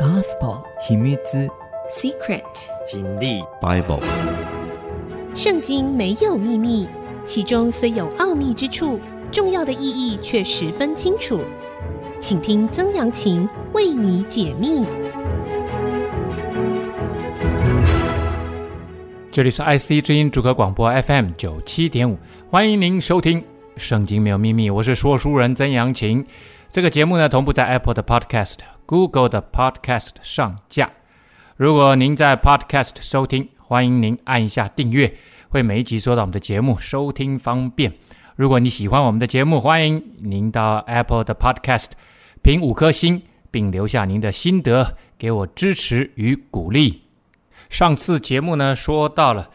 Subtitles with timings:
[0.00, 1.14] Gospel 秘密
[1.90, 2.40] Secret
[2.90, 4.00] 真理 Bible
[5.36, 6.88] 圣经没有秘密，
[7.26, 8.98] 其中虽有奥秘之处，
[9.30, 11.42] 重要的意义却十分清楚。
[12.18, 14.86] 请听曾阳晴为你解密。
[19.30, 22.16] 这里是 IC 之音主客广播 FM 九七点五，
[22.48, 23.42] 欢迎您收听
[23.76, 26.24] 《圣经没有秘密》，我是说书人曾阳晴。
[26.72, 30.88] 这个节目呢，同步在 Apple 的 Podcast、Google 的 Podcast 上架。
[31.56, 35.12] 如果您在 Podcast 收听，欢迎您按一下订阅，
[35.48, 37.92] 会每一集收到我们的节目，收听方便。
[38.36, 41.88] 如果你喜欢我们的节目，欢迎您到 Apple 的 Podcast
[42.40, 47.02] 评五颗星，并留下您的心得，给我支持与鼓励。
[47.68, 49.50] 上次节目呢，说到了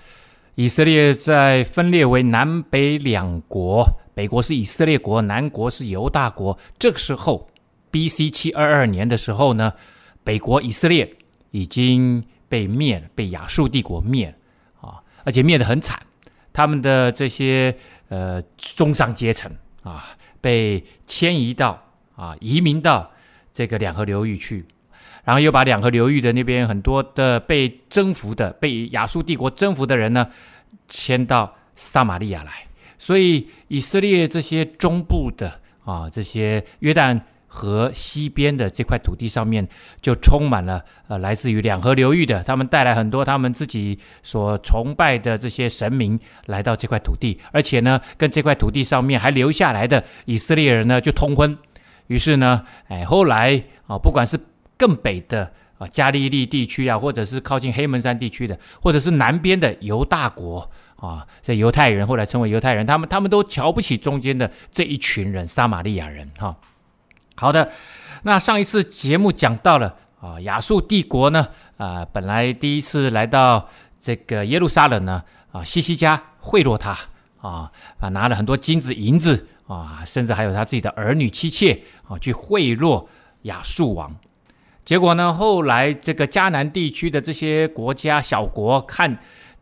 [0.55, 3.85] 以色列在分裂为南北两国。
[4.13, 6.57] 北国是以色列国，南国是犹大国。
[6.79, 7.49] 这个时候
[7.91, 8.29] ，B.C.
[8.29, 9.73] 七二二年的时候呢，
[10.23, 11.17] 北国以色列
[11.51, 16.01] 已经被灭了，被亚述帝国灭了啊，而且灭得很惨。
[16.53, 17.75] 他们的这些
[18.07, 19.51] 呃中上阶层
[19.83, 20.05] 啊，
[20.39, 21.83] 被迁移到
[22.15, 23.11] 啊，移民到
[23.51, 24.65] 这个两河流域去，
[25.25, 30.29] 然后又把两河流域的那边很多的被征服的、被亚述帝国征服的人呢，
[30.87, 32.51] 迁到撒玛利亚来。
[32.97, 39.67] 所以，以色列这些中部的啊，这些约旦河西边的这块土地上面，
[40.01, 51.57] 就充满了呃，来自于两河流域的，他们带来很多他们自己所崇拜的这些神明来到这块土地，而且呢，跟这块土地上面还留下来的以色列人呢，就通婚。
[52.07, 54.39] 于是呢，哎，后来啊，不管是
[54.77, 60.69] 更北的啊加利利地区啊，或者是靠近黑门山地区的，或者是南边的犹大国。
[60.95, 66.31] 啊，这犹太人后来称为犹太人，他们他们都瞧不起中间的这一群人，撒玛利亚人。
[66.39, 66.55] 哈、
[67.35, 67.69] 好的，
[68.23, 73.69] 那上一次节目讲到了啊，亚述帝国呢，啊，本来第一次来到
[74.01, 75.21] 这个耶路撒冷呢，
[75.51, 76.97] 啊，西西家贿赂他，
[77.41, 77.69] 啊，
[77.99, 81.77] 啊，拿了很多金子银子，啊，甚至还有他自己的儿女妻妾，
[82.07, 83.05] 啊，去贿赂
[83.43, 84.15] 亚述王。
[84.85, 89.17] 结果呢，后来这个迦南地区的这些国家小国看。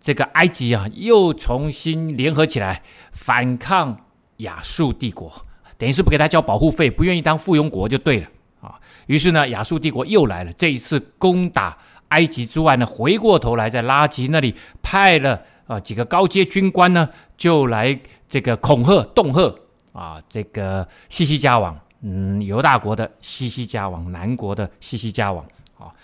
[0.05, 3.97] 这个埃及啊，又重新联合起来反抗
[4.39, 5.31] 亚述帝国，
[5.77, 8.27] 等于是不给他交保护费，不愿意当附庸国就对了
[8.59, 8.77] 啊。
[9.05, 11.77] 于是呢，亚述帝国又来了，这一次攻打
[12.09, 17.07] 埃及之外呢，回过头来在拉吉那里派了啊几个高阶军官呢，
[17.37, 17.97] 就来
[18.27, 19.55] 这个恐吓、恫吓
[19.93, 25.43] 啊这个西西家王，嗯，犹大国的西西家王，南国的西西家王。
[25.73, 25.95] 好，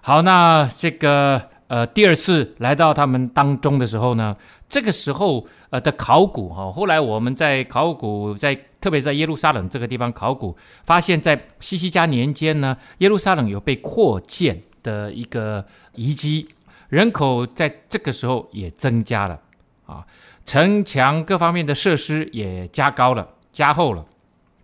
[0.00, 1.42] 好，那这个。
[1.68, 4.34] 呃，第二次来到他们当中的时候呢，
[4.70, 15.62] 这个时候呃的考古哈、哦，后来我们在考古在特别在耶路撒冷这个地方考古，发现，在西西家年间呢，耶路撒冷有被扩建的一个
[15.94, 16.48] 遗迹，
[16.88, 19.38] 人口在这个时候也增加了
[19.84, 20.02] 啊，
[20.46, 24.02] 城墙各方面的设施也加高了、加厚了，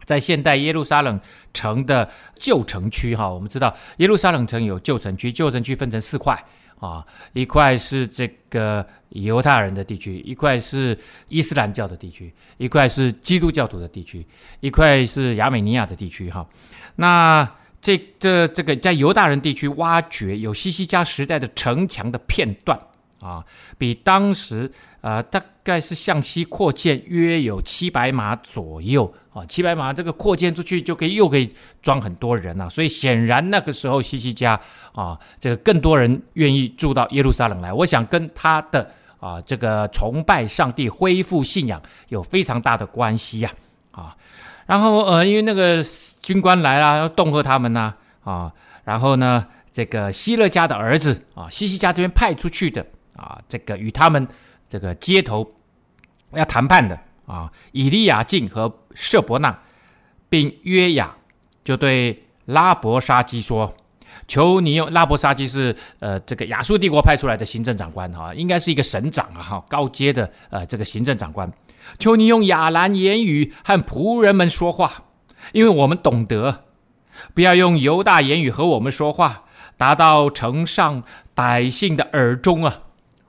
[0.04, 1.20] 在现代耶路撒冷
[1.52, 6.42] 城的旧城区哈，我们知道耶路撒冷城有旧城区，旧城区分成四块。
[6.80, 10.98] 啊，一块是这个犹太人的地区，一块是
[11.28, 14.26] 伊斯兰教的地区，一块是基督教徒的地区，
[14.60, 16.28] 一块是亚美尼亚的地区。
[16.28, 16.46] 哈，
[16.96, 17.48] 那
[17.80, 22.78] 这这这个在犹大人地区挖掘有西西家时代的城墙的片段。
[23.24, 23.42] 啊，
[23.78, 24.70] 比当时
[25.00, 34.60] 呃大概是向西扩建约有七百码左右啊，七百码这个扩建出去就可以又可以装很多人了，啊，所以显然那个时候西西家
[34.92, 41.80] 啊，这个更多人愿意住到耶路撒冷来，我想跟他的啊这个崇拜上帝、恢复信仰
[42.10, 43.50] 有非常大的关系呀
[43.92, 44.14] 啊，
[44.66, 45.82] 然后呃因为那个
[46.20, 48.52] 军官来了要恫吓他们呢啊，啊，
[48.84, 52.84] 然后呢这个希勒家的儿子啊西西家这边派出去的。
[53.16, 54.26] 啊，这个与他们
[54.68, 55.48] 这个接头
[56.32, 59.56] 要谈判的啊，以利亚敬和舍伯纳，
[60.28, 61.14] 并约雅
[61.62, 63.74] 就对拉伯沙基说
[64.28, 71.50] ：“求你用拉伯沙基是呃这个亚述帝国派出来的行政长官哈、啊，应该是一个省长啊哈，高阶的呃这个行政长官，
[71.98, 75.04] 求你用亚兰言语和仆人们说话，
[75.52, 76.64] 因为我们懂得，
[77.32, 79.44] 不要用犹大言语和我们说话，
[79.76, 81.02] 达到城上
[81.32, 82.80] 百姓的耳中啊。”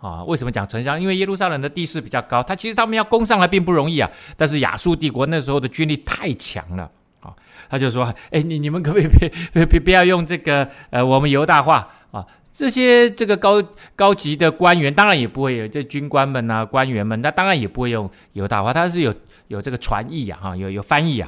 [0.06, 1.02] 啊，为什么讲城乡？
[1.02, 4.08] 因为耶路撒冷的地势比较高，他其实他们要攻上来并不容易啊。
[4.38, 6.92] 但是亚述帝国那时候的军力太强了
[7.22, 7.34] 啊，
[7.68, 12.24] 他就说：“哎，你你们可不可以别别别不要用这个呃我们犹大话啊？
[12.54, 13.62] 这些这个高
[13.96, 19.12] 高级的官员当然也不会有，这军官们啊官员们，那当然也不会用犹大话，他是有
[19.48, 21.28] 有这个传译啊哈，有有翻译啊。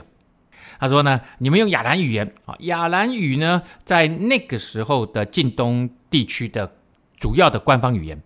[0.79, 6.71] 他说呢，你们用亚兰语言啊，亚兰语呢，在那个时候的近东地区的
[7.17, 8.21] 主要的官方语言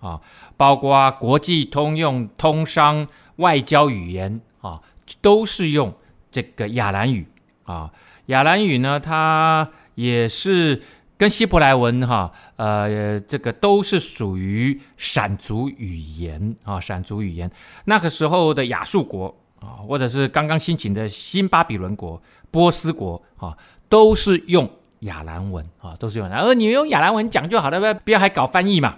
[0.00, 0.20] 啊，
[0.56, 3.06] 包括国际通用、通商、
[3.36, 4.80] 外交语言啊，
[5.20, 5.94] 都是用
[6.30, 7.26] 这个亚兰语
[7.64, 7.92] 啊。
[8.26, 10.80] 亚兰语呢，它也是
[11.18, 17.50] 跟希伯来文哈，呃，这个都是属于闪族语言啊，闪族语言。
[17.84, 23.54] 那个时候的亚述国啊，或者是刚刚兴起的新巴比伦国、波斯国啊，
[23.88, 24.70] 都是用
[25.00, 26.30] 亚兰文啊，都是用。
[26.30, 28.96] 而你用亚兰文讲就好了，不要还搞翻译嘛。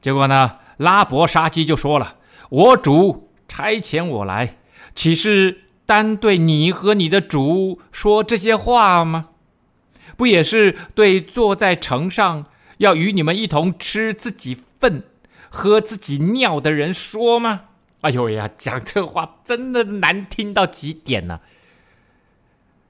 [0.00, 2.16] 结果呢，拉伯沙基就说了
[2.50, 4.56] ：“我主差遣我来，
[4.94, 9.30] 岂是？”单对你和你的主说这些话吗？
[10.16, 12.46] 不也是对坐在城上
[12.78, 15.02] 要与你们一同吃自己粪、
[15.48, 17.62] 喝自己尿的人说吗？
[18.02, 21.40] 哎呦呀，讲这话真的难听到极点呐、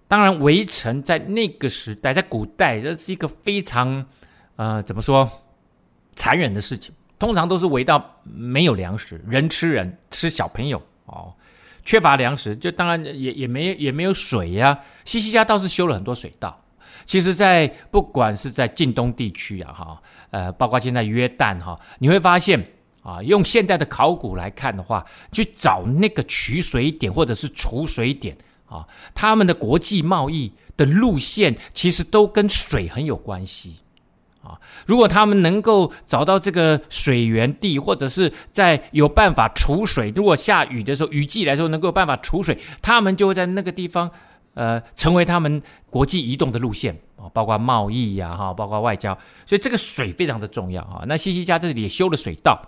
[0.07, 4.05] 当然，围城在那个时代，在古代，这是一个非常
[4.57, 5.45] 呃，怎么说
[6.15, 6.95] 残忍的事情。
[7.21, 11.33] 通常都是围到没有粮食，人吃人，吃小朋友哦。
[11.83, 16.61] 缺乏粮食，就当然也也没也没有水呀、西西家倒是修了很多水道。
[17.07, 22.63] 其实，在不管是在近东地区啊，哈，呃，包括现在约旦哈，你会发现
[23.03, 28.37] 啊，用现代的考古来看的话，去找那个取水点或者是储水点
[28.67, 33.81] 啊，他们的国际贸易的路线其实都跟水很有关系。
[34.43, 44.11] 啊，如果他们能够找到这个水源地，或者是在有办法储水，如果下雨的时候，雨季来说能够办法储水，他们就会在那个地方，
[44.55, 45.61] 呃，成为他们
[45.91, 49.13] 国际移动的路线啊，包括贸易呀，哈，包括外交，
[49.45, 51.05] 所以这个水非常的重要啊。
[51.07, 52.59] 那西西家这里也修了水道，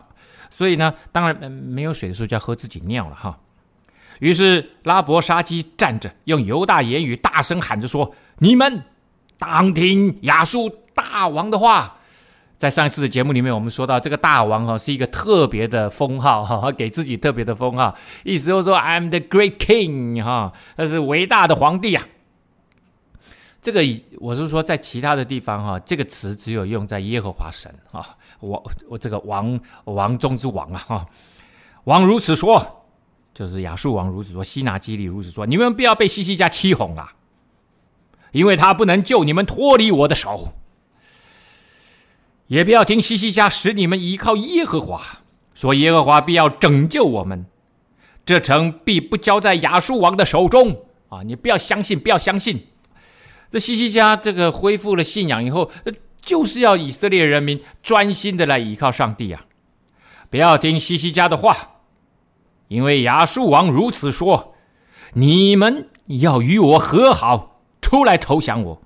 [0.50, 3.38] 所以呢，当然没有水的时候就要喝自己尿了哈。
[4.20, 8.82] 于是拉伯沙基站着，用犹大言语大声喊着说：“你们
[9.38, 11.98] 当听亚述。”大王的话，
[12.56, 22.06] 在上一次的节目里面，我们说到这个大王哈是一个特别的封号哈，给自己特别的封号，意思就是说 I'm the great king 哈，他是伟大的皇帝啊。
[23.60, 23.80] 这个
[24.18, 31.06] 我是说，在其他的地方哈，这个词只有用在耶和华神啊，我我这个王王中之王啊哈，
[31.84, 32.84] 王如此说，
[33.32, 37.10] 就是亚述王如此说，西拿基立如此说，你们不要被西西家欺哄了，
[38.32, 40.52] 因为他不能救你们脱离我的手。
[42.52, 45.00] 也不要听西西家使你们依靠耶和华，
[45.54, 47.46] 说耶和华必要拯救我们，
[48.26, 51.22] 这城必不交在亚述王的手中啊！
[51.22, 52.66] 你不要相信，不要相信。
[53.48, 55.70] 这西西家这个恢复了信仰以后，
[56.20, 59.46] 就是要以色列人民专心的来依靠上帝啊！
[60.28, 61.56] 不要听西西家的话，
[62.68, 64.54] 因为亚述王如此说：
[65.14, 68.82] 你们要与我和好，出来投降我。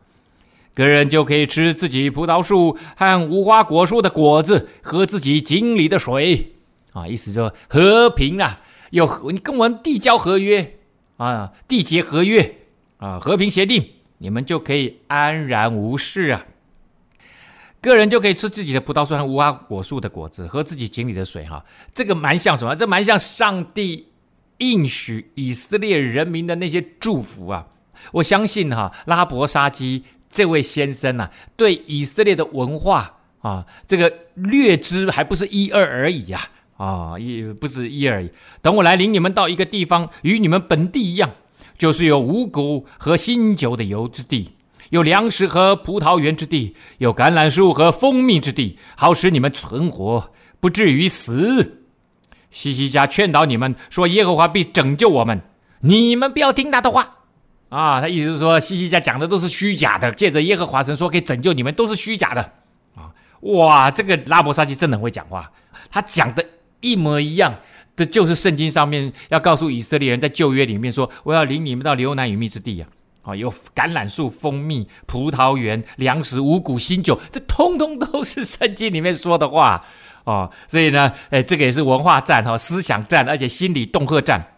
[0.77, 6.53] 个人就可以吃自己葡萄树和无花果树的果子，喝自己井里的水，
[6.93, 10.77] 啊，意思说和平啊，有你跟我们缔交合约
[11.17, 12.57] 啊，缔结合约
[12.99, 13.89] 啊，和平协定，
[14.19, 16.45] 你们就可以安然无事啊。
[17.81, 21.65] 个人就可以吃自己的葡萄树和无花果树的果子，喝自己井里的水，哈，
[21.95, 22.77] 这个蛮像什么？
[22.77, 24.09] 这蛮像上帝
[24.59, 27.67] 应许以色列人民的那些祝福啊。
[28.13, 30.05] 我相信哈，拉伯沙基。
[30.37, 36.39] 这位先生啊，对以色列的文化啊，这个略知还不是一二而已呀，
[36.77, 38.31] 啊，也不是一二而已。
[38.61, 41.31] 等我来领你们到一个地方，与你们本地一样，
[41.79, 44.51] 就是有五谷和新酒的油之地，
[44.91, 51.81] 有粮食和葡萄园之地，有橄榄树和蜂蜜之地，好使你们存活，不至于死。
[52.51, 55.41] 西西家劝导你们说：“耶和华必拯救我们，
[55.81, 57.15] 你们不要听他的话。”
[57.77, 62.41] 啊，他意思是说，西西家讲的都是虚假的，借着耶和华神说可以拯救你们，都是虚假的
[62.95, 63.13] 啊！
[63.41, 65.53] 哇，这个拉伯沙基真的很会讲话，
[65.91, 66.43] 他讲的
[66.81, 67.55] 一模一样，
[67.95, 72.89] 这就是圣经上面要告诉以色列人在旧约里面说，我要领你们到流奶与蜜之地啊！
[73.21, 79.85] 啊，有橄榄树、蜂蜜、葡萄园、粮食、五谷、新酒，这通通都是圣经里面说的话
[80.25, 80.49] 啊！
[80.67, 84.53] 所以呢，哎，这个也是文化战哈，思想战，而且心理恫吓战。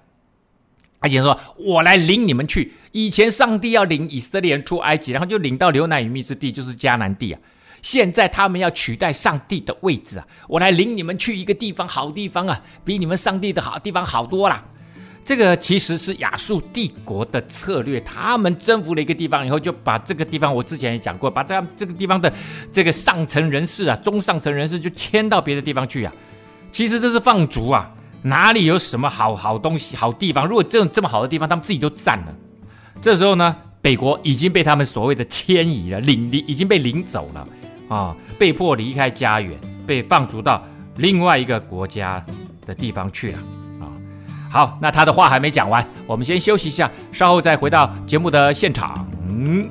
[1.00, 2.72] 而且说：“我来领你们去。
[2.92, 7.40] 以前上帝要领以色列人出埃及，然后就领到流奶与蜜之地，就是迦南地啊。
[7.80, 10.26] 现在他们要取代上帝的位置啊！
[10.48, 14.64] 我来领你们去一个地方，好地方啊，比你们上帝的好地方好多了。
[15.24, 18.00] 这个其实是亚述帝国的策略。
[18.00, 22.32] 他们征服了一个地方以后，就把这个地方，我之前也讲过，把这这个地方的
[22.72, 26.12] 这个上层人士啊，中上层人士就迁到别的地方去啊。
[26.72, 27.92] 其实这是放逐啊。”
[28.22, 30.44] 哪里有什么好好东西、好地方？
[30.44, 32.34] 如果这种这么好的地方，他们自己都占了。
[33.00, 37.48] 这时候呢，北国已经被他们所谓的迁移了，领离已经被领走了
[37.88, 40.62] 啊，被迫离开家园，被放逐到
[40.96, 42.22] 另外一个国家
[42.66, 43.38] 的地方去了
[43.80, 43.86] 啊。
[44.50, 49.06] 好，那他的话还没讲完，我们先休息一下，稍后再回到节目的现场。
[49.30, 49.68] 嗯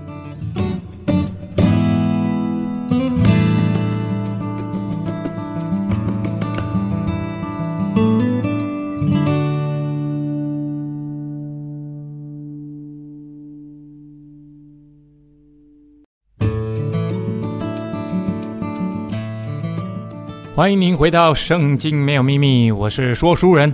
[20.57, 23.71] 欢迎您回到《圣经没有秘密》，我是说书人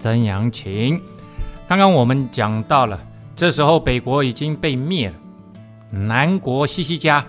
[0.00, 1.00] 曾阳晴。
[1.68, 3.00] 刚刚我们讲到了，
[3.36, 5.14] 这时候北国已经被灭了，
[5.96, 7.24] 南国西西家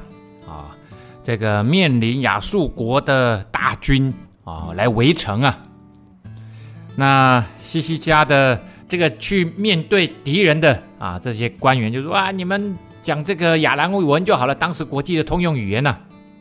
[0.48, 0.76] 啊，
[1.24, 4.12] 这个面临亚述国的大军
[4.44, 5.60] 啊来围城啊。
[6.96, 15.96] 那西西家的这个去面对敌人的啊这些官员就说啊，你们讲这个亚兰文就好了，当时国际的通用语言呢、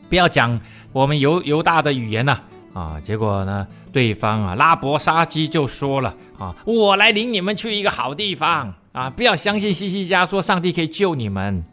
[0.09, 0.59] 不要讲
[0.91, 2.35] 我们犹犹大的语言呢、
[2.75, 11.63] 啊，结果呢，对方啊，拉伯沙基就说了啊，我来领你们去一个好地方啊，不要相信西西家说上帝可以救你们。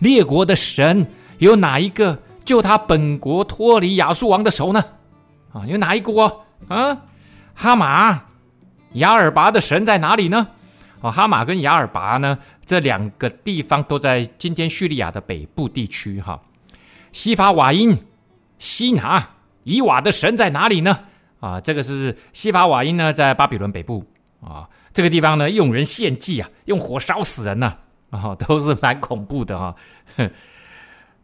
[0.00, 1.06] 列国的神
[1.38, 4.84] 有哪一个救他本国脱离亚述王的手呢？
[5.54, 6.98] 啊，有哪一国啊？
[7.54, 8.24] 哈马、
[8.92, 10.48] 亚尔拔的神在哪里呢？
[11.00, 16.38] 哦，哈马跟亚尔拔呢，这两个地方都在今天叙利亚的北部地区哈。
[17.10, 17.96] 西法瓦因、
[18.58, 19.30] 西拿。
[19.64, 20.98] 以瓦的神在哪里呢？
[21.40, 24.04] 啊，这个是西法瓦因呢，在巴比伦北部
[24.40, 27.74] 啊，这个地方呢，用人献祭啊，用火烧死人呐，
[28.10, 29.74] 啊，都是蛮恐怖的哈。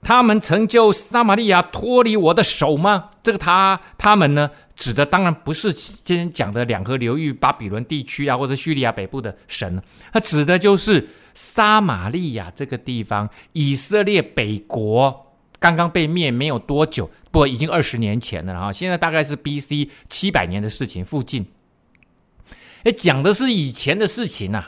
[0.02, 3.11] 他们曾救撒玛利亚脱离我的手吗？
[3.23, 9.80] 这个他他们呢，指的当然不是今天讲的两河流域巴比伦地区啊，或者叙利亚北部的神，
[10.12, 15.28] 他指的就是撒玛利亚这个地方，以色列北国。
[15.59, 18.73] 刚刚被灭没有多久，不已经二十年前了哈。
[18.73, 19.91] 现在大概是 B.C.
[20.09, 21.47] 七百年的事情附近。
[22.85, 24.67] 哎，讲的是以前的事情呐，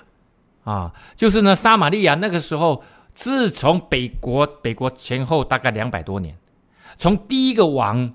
[0.65, 2.83] 啊，就是呢，撒玛利亚那个时候，
[3.15, 6.37] 自从北国北国前后大概两百多年，
[6.97, 8.13] 从第一个王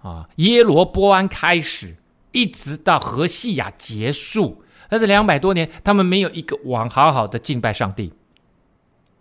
[0.00, 1.96] 啊耶罗波安开始，
[2.30, 8.12] 一直到何西亚结束，但是两百多年，他们没有一个王好好的敬拜上帝。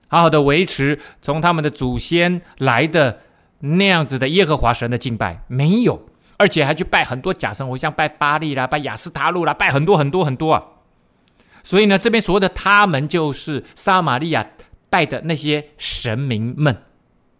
[0.07, 3.19] 好好的维持从他们的祖先来的
[3.59, 6.07] 那样子的耶和华神的敬拜没有，
[6.37, 10.63] 而且还去拜很多假神偶像，拜巴力啦，拜亚斯塔路啦，拜很多很多很多啊。
[11.63, 14.47] 所以呢，这边所谓的他们就是撒玛利亚
[14.89, 16.77] 拜的那些神明们，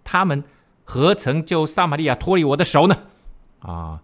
[0.04, 0.44] 他们
[0.84, 2.98] 何曾就撒玛利亚脱离我的手呢？
[3.60, 4.02] 啊，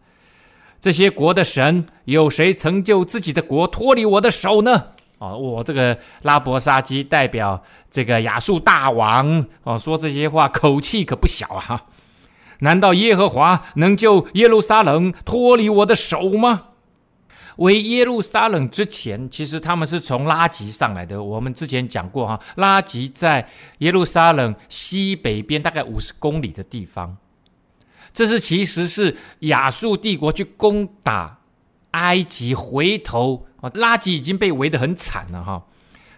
[0.80, 4.90] 这些国的神有谁曾就自己的国脱离我的手呢？
[5.22, 11.86] 哦，我这个拉伯沙基代表这个亚述大王哦，说这些话口气可不小啊！
[12.62, 16.64] 难道耶和华能救耶路撒冷脱离我的手吗？
[17.58, 21.22] 为耶路撒冷之前，其实他们是从拉吉上来的。
[21.24, 23.48] 我们之前讲过哈，拉吉在
[23.78, 27.16] 耶路撒冷西北边大概五十公里的地方。
[28.12, 31.38] 这是其实是亚述帝国去攻打
[31.92, 33.46] 埃及，回头。
[33.62, 35.64] 啊拉吉已经被围得很惨了哈。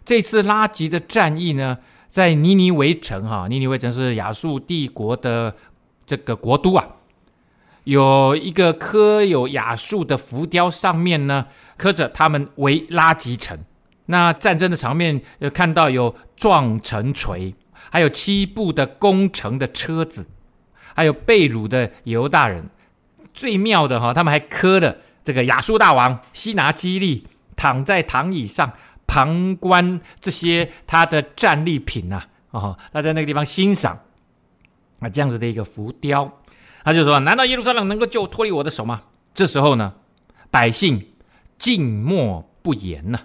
[0.04, 5.56] 这次拉吉的战役呢，在尼尼围城哈，尼尼围城是亚述帝国的
[6.06, 6.86] 这个国都啊，
[7.86, 11.46] 有一个刻有亚述的浮雕，上面呢
[11.78, 13.58] 刻着他们围拉吉城。
[14.08, 17.56] 那战争的场面，有看到有撞城锤，
[17.90, 20.28] 还有七部的攻城的车子，
[20.94, 22.70] 还有被掳的犹大人。
[23.34, 27.26] 最妙的哈，他们还刻了这个亚述大王西拿基立。
[27.64, 28.74] 躺在躺椅上
[29.08, 33.98] 旁观这些他的战利品呐，哦，他在那个地方欣赏
[35.00, 36.30] 啊，这样子的一个浮雕，
[36.84, 39.04] 他就说：难道耶路撒冷能够救脱离我的手吗？
[39.34, 39.94] 这时候呢，
[40.52, 41.08] 百姓
[41.58, 43.22] 静默不言呐，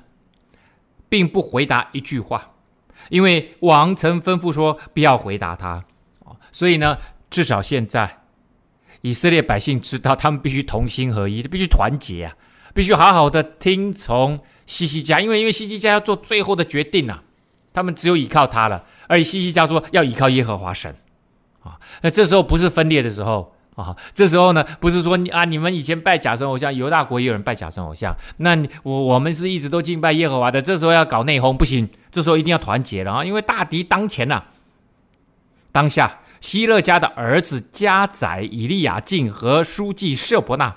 [1.08, 2.52] 并不回答一句话，
[3.10, 5.84] 因为王曾吩咐说不要回答他，
[6.52, 6.96] 所以呢，
[7.28, 8.20] 至少现在
[9.00, 12.36] 以色列百姓知道，他们必须同心合一，必须团结啊。
[12.78, 17.20] 必须好好的听从西西家，因为因为西西家要做最后的决定啊，
[17.72, 18.84] 他们只有依靠他了。
[19.08, 20.94] 而西西家说要依靠耶和华神
[21.64, 34.46] 啊，那这时候不是分裂的时候啊，这时候呢不是说啊你们以前拜假神偶像，犹大国也有人拜假神偶像，那我我们是一直都敬拜耶和华的，这时候要搞内讧不行，这时候一定要团结了啊，因为大敌当前呐、啊。
[35.72, 40.76] 当下希勒家的儿子家宰、以利亚敬和书记舍伯纳。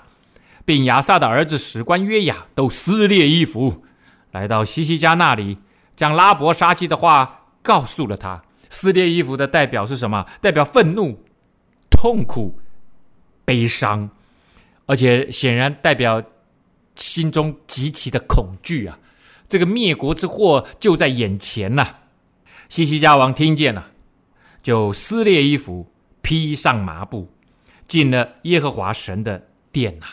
[0.64, 3.84] 并亚萨的儿子史官约雅都撕裂衣服，
[4.30, 5.58] 来到西西家那里，
[5.96, 10.26] 将拉伯杀鸡的话告诉了他，撕裂衣服的代表是什么？
[10.40, 11.22] 代表愤怒、
[11.90, 12.58] 痛苦、
[13.44, 14.10] 悲伤，
[14.86, 16.22] 而且显然代表
[16.94, 18.98] 心中极其的恐惧啊！
[19.48, 21.96] 这个灭国之祸就在眼前呐、
[22.68, 23.90] 西西家王听见了，
[24.62, 25.90] 就撕裂衣服，
[26.22, 27.30] 披上麻布，
[27.86, 30.06] 进了耶和华神的殿呐、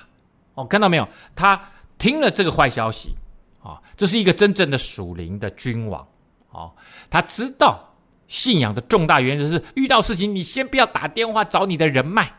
[0.60, 1.08] 哦，看到没有？
[1.36, 1.60] 他
[1.98, 3.16] 听了这个坏消息
[3.64, 3.84] 啊、哦！
[3.96, 6.06] 这是一个真正的属灵的君王
[6.52, 6.72] 哦，
[7.10, 7.94] 他知道
[8.28, 12.34] 信仰的重大原则是：遇到事情，你先不要打电话找你的人脉，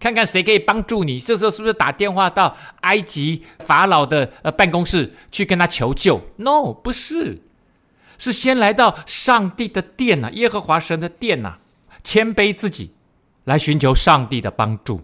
[0.00, 1.20] 看看谁可以帮助你。
[1.20, 7.40] 这时候是不是打电话到埃及法老的呃办公室去跟他求救？No，不是，
[8.18, 11.58] 是先来到上帝的殿呐、啊，耶和华神的殿呐、啊，
[12.02, 12.92] 谦卑自己，
[13.44, 15.02] 来寻求上帝的帮助。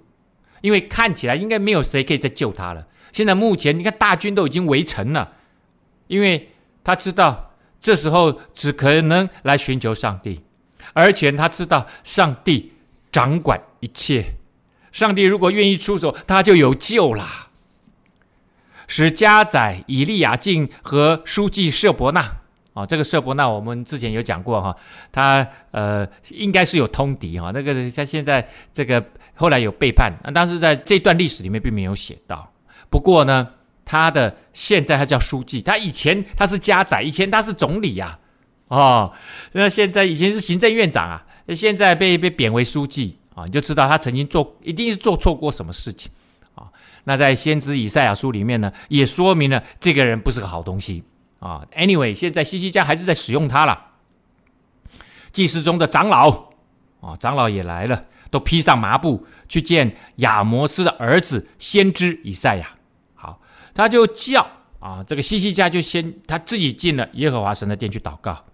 [0.61, 2.87] 因为看起来应该没有谁可以再救他了。
[3.13, 5.33] 现在目前你看大军都已经围城了，
[6.07, 6.51] 因为
[6.85, 10.43] 他知道这时候只可能来寻求上帝，
[10.93, 12.73] 而且他知道上帝
[13.11, 14.35] 掌管一切，
[14.93, 17.27] 上帝如果愿意出手，他就有救了。
[18.87, 22.37] 使家宰以利亚敬和书记舍伯纳
[22.75, 24.77] 啊，这个舍伯纳我们之前有讲过哈，
[25.11, 29.05] 他呃应该是有通敌哈，那个他现在这个。
[29.41, 32.53] 后来有背叛，那但是在这段历史里面并没有写到。
[32.91, 33.49] 不过呢，
[33.87, 38.19] 他的现在他叫书记，他以前他是家宰，以前他是总理呀、
[38.69, 39.11] 哦，
[39.53, 41.25] 那现在以前是行政院长啊，
[41.57, 46.13] 现在被被贬为书记啊，你就知道他曾经做一定是做错过什么事情
[46.55, 46.69] 啊。
[47.05, 51.03] 那在先知以赛亚书里面呢，也说明了这个人不是个好东西
[51.39, 51.67] 啊。
[51.75, 53.87] Anyway，现在西西家还是在使用他了，
[55.33, 56.50] 祭司中的长老
[57.01, 58.05] 啊，长老也来了。
[58.31, 62.69] 都披上麻布去见亚摩斯的儿子先知以赛亚。
[63.17, 63.41] 好，
[63.75, 64.47] 他就叫
[64.79, 68.45] 啊，这个西西家就先他自己进了耶和华神的殿去祷告，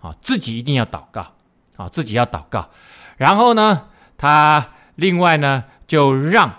[0.00, 1.32] 啊，自己一定要祷告，
[1.76, 2.70] 啊，自己要祷告。
[3.18, 3.88] 然后呢，
[4.18, 6.52] 他另外呢就让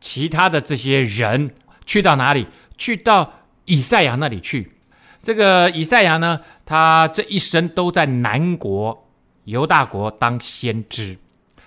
[0.00, 2.46] 其他的这些人去到哪里？
[2.78, 3.34] 去到
[3.66, 4.78] 以赛亚那里去。
[5.22, 9.03] 这个以赛亚呢，他这一生都在南国
[9.44, 11.16] 犹大国当先知。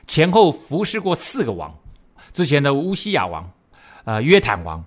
[0.05, 1.73] 前后服侍过四个王，
[2.31, 3.51] 之前的乌西亚王，
[4.05, 4.83] 呃，约坦王，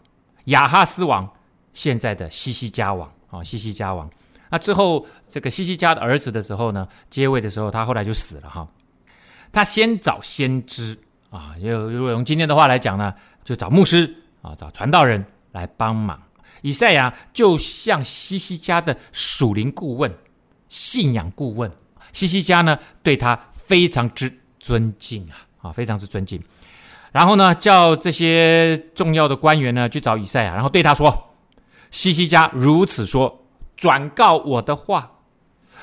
[0.46, 1.30] 亚哈斯王，
[1.74, 4.08] 现在的西西家王啊、西西家王。
[4.48, 8.66] 那之后这个西西家的儿子的时候呢，接位的时候，他后来就死了哈。
[9.52, 10.98] 他先找先知
[11.28, 16.20] 啊，又如果用今天的话来讲呢，就找牧师啊，找传道人来帮忙。
[16.62, 20.12] 以赛亚就像西西家的属灵顾问、
[20.68, 21.70] 信仰顾问，
[22.12, 24.30] 西西家呢对他非常之。
[24.62, 26.38] 尊敬啊，啊，非常之尊敬。
[27.12, 31.30] 然后呢，叫这些重要的官员呢去找以赛亚，然后对他说
[31.90, 35.12] ：“西西家如此说，转告我的话，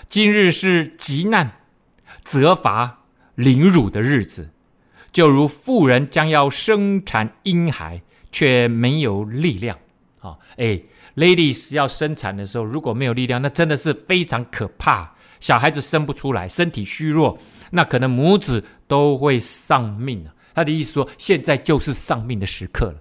[0.07, 1.53] 今日是急难、
[2.21, 2.99] 责罚、
[3.33, 4.51] 凌辱的日子，
[5.11, 9.75] 就如妇人将要生产婴孩，却没有力量。
[10.19, 10.79] 啊，哎
[11.17, 15.13] ，ladies 要生产的时候，如果没有力量，那真的是非常可怕。
[15.41, 17.37] 小孩子生不出来，身体虚弱。”
[17.69, 20.33] 那可能母子都会丧命啊。
[20.55, 22.99] 他的意思说，现在就是丧命的时刻了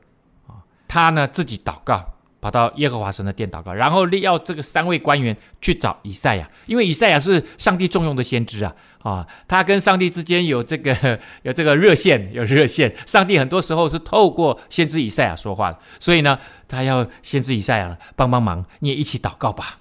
[0.49, 0.59] 啊！
[0.89, 2.05] 他呢自己祷告，
[2.41, 9.27] 跑到耶和华神的殿祷告，然后要这个三位官员去找以赛亚，因为以赛亚是上帝重用的先知啊啊！
[9.49, 12.95] 他跟上帝之间有这个 有这个热线， 有热线。
[13.07, 19.79] 上帝很多时候是透过先知以赛亚说话的，所以呢，他要先知以赛亚帮帮忙，你也一起祷告吧。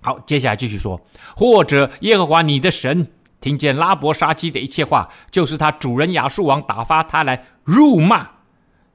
[0.00, 1.00] 好，接下来继续说，
[1.36, 3.08] 或者耶和华你的神。
[3.40, 8.28] 听见拉伯沙基的一切话，就是他主人亚述王打发他来辱骂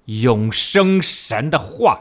[0.06, 2.00] 永生神的话。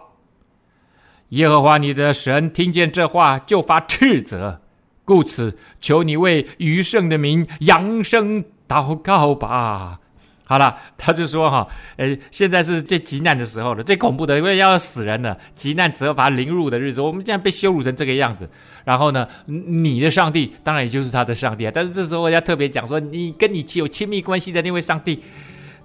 [1.31, 4.61] 耶和华你的神听见这话，就发斥责，
[5.05, 10.01] 故此求你为余剩的名扬声祷告吧。
[10.47, 18.49] 好了，他就说哈，呃，现在是最极难的时候了，最恐怖的，因为要死人了，极难责罚凌辱的日子，我们竟然被羞辱成这个样子。
[18.85, 21.73] 然后呢，你的上帝当然也就是他的上帝啊。
[21.75, 25.23] 但是这时候要特别讲说，你跟你有亲密关系的那位上帝，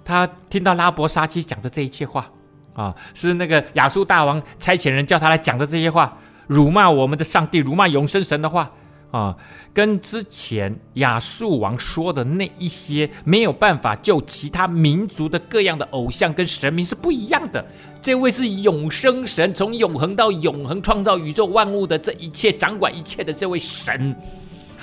[0.04, 2.30] 他听到拉伯沙基讲的这一切话
[2.74, 8.70] 啊，是那个亚述大王差遣人叫他来讲的这些话，辱骂我们的上帝，辱骂永生神的话。
[9.10, 9.36] 啊，
[9.74, 17.66] 跟之前亚述王说的那一些没有办法救其他民族的各样的偶像跟神明是不一样的。
[18.00, 24.14] 这位是永生神，从永恒到永恒创造宇宙万物的这一切，掌管一切的这位神，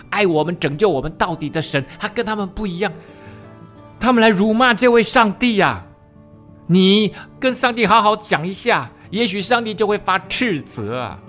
[0.09, 2.91] 爱我们、拯救我们到底的神，他跟他们不一样。
[3.97, 5.86] 他们来辱骂这位上帝呀、啊，
[6.67, 11.19] 你跟上帝好好讲一下，也许上帝就会发斥责啊，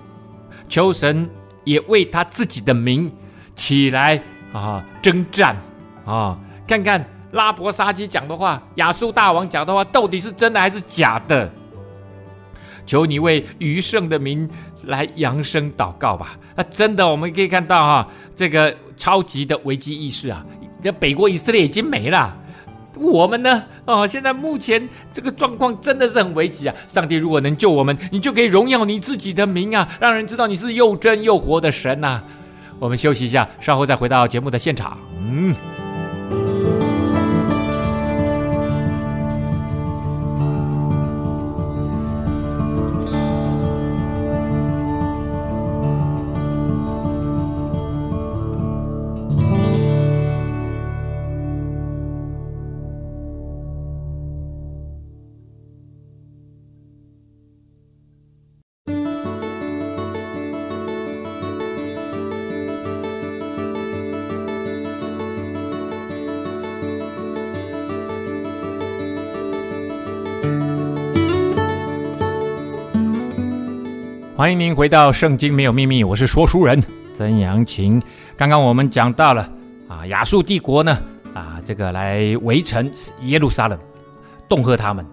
[0.67, 1.27] 求神。
[1.65, 3.11] 也为他自己的名
[3.53, 4.19] 起来
[4.51, 5.55] 啊，征战
[6.03, 11.51] 啊，看看拉伯沙基讲的话，亚述大王讲的话，到底是真的还是假的？
[12.87, 14.49] 求你为余剩的名
[14.85, 16.39] 来扬声祷告吧！
[16.55, 20.43] 啊，真的，我们可以看到哈，这个超级的危机意识啊，
[20.81, 22.35] 这北国以色列已经没了，
[22.99, 23.63] 我们呢？
[23.85, 26.75] 啊，现在目前这个状况真的是很危急啊！
[26.85, 32.21] 上帝如果能救我们，你就可以荣耀你自己的名啊，让人知道你是又真又活的神呐！
[32.77, 34.97] 我们休息一下，稍后再回到节目的现场。
[35.19, 35.55] 嗯。
[74.39, 76.81] 欢迎您回到《圣经没有秘密》，我是说书人
[77.13, 78.01] 曾阳晴。
[78.37, 79.51] 刚刚我们讲到了
[79.89, 80.97] 啊，亚述帝国呢
[81.33, 82.89] 啊，这个来围城
[83.23, 83.77] 耶路撒冷，
[84.47, 85.05] 恫吓他们。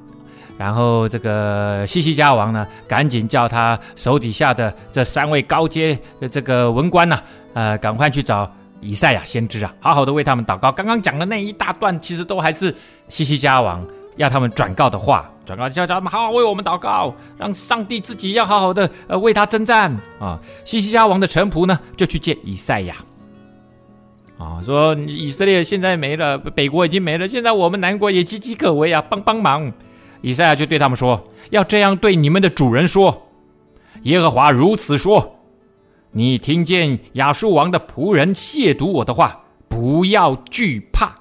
[0.57, 7.19] 然后这个西西家王呢，赶紧叫他手底下的这三位高阶的这个文官呢，
[7.53, 8.49] 呃，赶快去找
[8.81, 10.71] 以赛亚先知啊，好好的为他们祷告。
[10.71, 12.73] 刚刚讲的那一大段，其实都还是
[13.09, 13.85] 西西家王
[14.17, 15.31] 要他们转告的话。
[15.45, 20.41] 转告叫他们好好为我们祷告，让上帝自己要好好的呃为他征战啊！
[20.65, 22.97] 西西家王的臣仆呢就去见以赛亚
[24.39, 29.73] 啊，说以色列现在没了，北国已经没了，现在我们南国也岌岌可危啊，帮帮忙！
[30.21, 33.29] 以赛亚就对他们说：要这样对你们的主人说，
[34.03, 35.39] 耶和华如此说：
[36.11, 41.15] 你听见亚述王的仆人亵渎我的话，不要惧怕！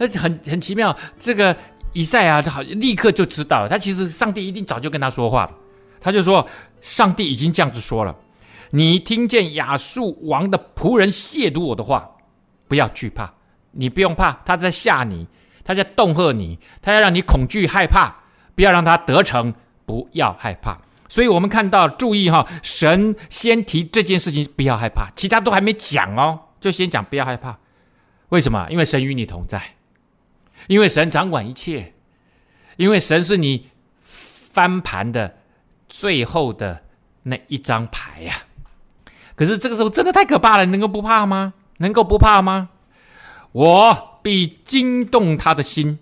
[0.00, 1.56] 而且很很奇妙，这个。
[1.92, 5.52] 以赛亚他好立刻就知道了，他其实上帝一定早就跟他说话了。
[6.00, 6.46] 他就说
[6.80, 8.14] ：“上帝已经这样子说了，
[8.70, 12.08] 你听见亚述王的仆人亵渎我的话，
[12.68, 13.28] 不要惧怕，
[13.72, 15.26] 你不用怕，他在吓你，
[15.64, 18.14] 他在恫吓你，他要让你恐惧害怕，
[18.54, 19.52] 不要让他得逞，
[19.84, 20.78] 不要害怕。
[21.08, 27.58] 所以，我们看到，注意哈，神先提这件事情，不要害怕，其他都还没讲哦，就先讲不要害怕。
[28.28, 28.68] 为什么？
[28.70, 29.60] 因为神与你同在。”
[30.66, 31.94] 因为神掌管一切，
[32.76, 33.68] 因为神是你
[34.02, 35.36] 翻盘的
[35.88, 36.82] 最后的
[37.24, 38.42] 那一张牌呀、
[39.34, 41.54] 可是这个时候真的太可怕了，你能够不怕吗？
[41.78, 42.70] 能够不怕吗？
[43.52, 45.98] 我必惊动他的心。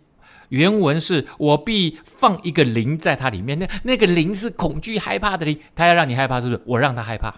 [0.51, 6.63] 原文是我必放一个灵在他里面，那那个灵是恐惧害怕的灵，他要让你害怕，是不是？
[6.65, 7.35] 我让他害怕，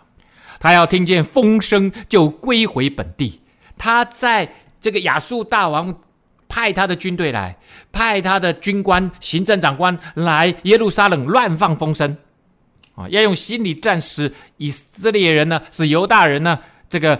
[0.58, 3.40] 他要听见风声就归回本地。
[3.76, 6.00] 他在这个亚述大王。
[6.50, 7.56] 派他的军队来，
[7.92, 12.16] 派他的军官、行政长官来耶路撒冷乱放风声，
[12.96, 16.58] 啊，要用心理战使以色列人呢，使犹大人呢，
[16.88, 17.18] 这个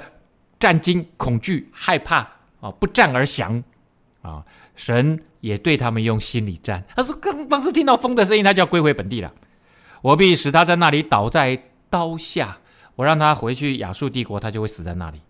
[0.59, 2.19] 战惊、恐惧、害怕
[2.61, 3.63] 啊，不战而降
[4.21, 4.45] 啊。
[4.75, 6.83] 神也对他们用心理战。
[6.97, 9.33] 他说，刚当时听到风的声音，他就要归回本地了。
[10.03, 12.59] 我必使他在那里倒在刀下，
[12.97, 15.21] 我让他回去亚述帝国，他就会死在那里。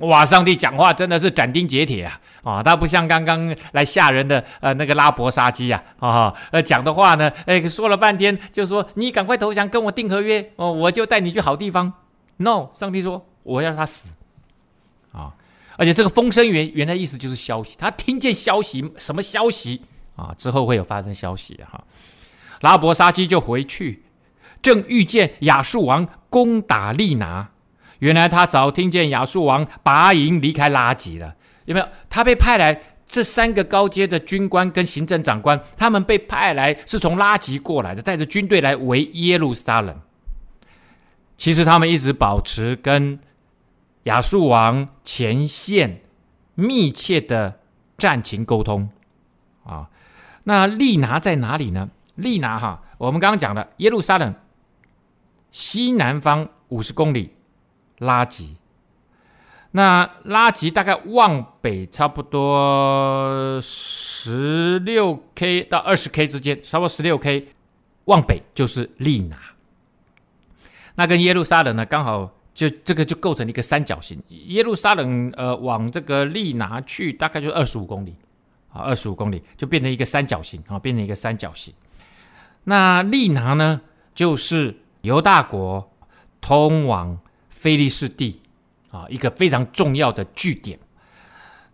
[0.00, 0.24] 哇！
[0.24, 2.20] 上帝讲话真的是斩钉截铁啊！
[2.42, 11.92] 啊，他不像刚刚来吓人的呃那个拉伯沙基啊啊呃讲的话呢，哎说了半天就说你赶快投降，跟我订合约哦，我就带你去好地方。
[12.38, 14.10] No，上帝说我要他死
[15.12, 15.34] 啊！
[15.76, 19.82] 而且这个风声原原来意思就是消息，他听见消息什么消息
[20.16, 20.34] 啊？
[20.38, 21.84] 之后会有发生消息哈、
[22.60, 24.04] 拉伯沙基就回去，
[24.62, 27.50] 正遇见亚述王攻打利拿。
[28.00, 31.34] 原来他早听见亚述王拔营离开拉吉了，
[31.64, 31.88] 有没有？
[32.10, 40.00] 他被派来这三个高阶的军官跟行政长官，他们被派来是从拉吉过来的，带着军队来围耶路撒冷。
[41.36, 43.18] 其实他们一直保持跟
[44.04, 46.00] 亚述王前线
[46.54, 47.60] 密切的
[47.98, 48.88] 战情沟通
[49.64, 49.88] 啊。
[50.44, 51.90] 那利拿在哪里呢？
[52.14, 54.34] 利拿哈，我们刚刚讲了耶路撒冷
[55.50, 57.34] 西南方五十公里。
[58.00, 58.56] 拉吉，
[59.72, 67.48] 那拉吉大概往北差不多十六 K 到二十 K 之间，差不多十六 K，
[68.06, 69.36] 往北就是利拿。
[70.94, 74.18] 那跟耶路撒冷呢，刚好就这个就构成了一个三角形。
[74.28, 78.16] 耶路撒冷呃往这个利拿去，大概就二十五公里
[78.72, 81.74] 啊，二十五公里就变成一个三角形啊，变成一个三角形。
[82.64, 83.82] 那利拿呢，
[84.14, 85.92] 就是犹大国
[86.40, 87.18] 通往。
[87.60, 88.40] 菲利士地
[88.90, 90.78] 啊，一个非常重要的据点。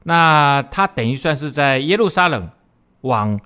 [0.02, 2.50] 那它等于算是在耶路撒冷
[3.02, 3.40] 往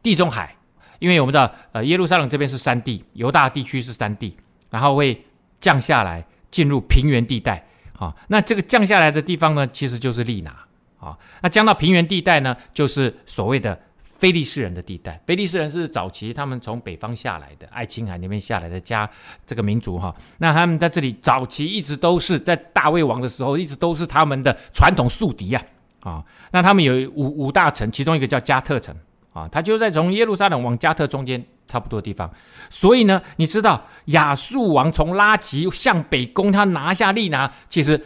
[0.00, 0.56] 地中海，
[1.00, 4.36] 因为我们知道，呃，耶路撒冷这边是山地，犹大地区是山地，
[4.70, 5.24] 然后会
[5.58, 7.66] 降下来进入平原地带。
[7.98, 10.56] 啊，那这个降下来的地方呢，其实就是利拿。
[11.00, 13.78] 啊，那降到平原地带呢，就是所谓的
[14.20, 15.20] 菲利士人的地带。
[15.26, 19.08] 菲利士人是早期他们从北方下来的，爱琴海那边下来的家
[19.46, 20.14] 这个民族哈。
[20.38, 25.62] 那他们在这里早期一直都是在大卫王的时候，一直都是他们的传统宿敌呀。
[26.00, 28.94] 啊，那他们有五五大城，其中一个叫加特城。
[29.32, 32.28] 啊，他就在从耶路撒冷往加特中间差不多地方，
[32.68, 38.04] 所以呢，你知道亚述王从拉吉向北攻，他拿下利拿，其实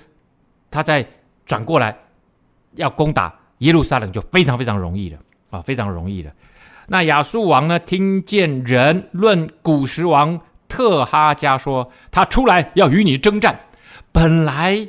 [0.70, 1.06] 他在
[1.46, 1.96] 转过来
[2.74, 5.18] 要攻打耶路撒冷就非常非常容易了
[5.54, 6.32] 啊，非常容易的。
[6.88, 13.58] 那亚述王呢，听见人论古时王特哈加说，他出来要与你征战，
[14.10, 14.86] 本来